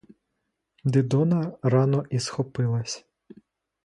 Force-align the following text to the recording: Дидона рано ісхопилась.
Дидона 0.83 1.57
рано 1.63 2.05
ісхопилась. 2.09 3.05